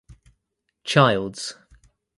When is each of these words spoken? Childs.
Childs. 0.83 1.57